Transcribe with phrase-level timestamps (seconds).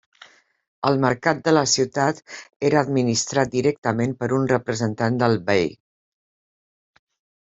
[0.89, 2.21] El mercat de la ciutat
[2.69, 5.69] era administrat directament per un representant del bei.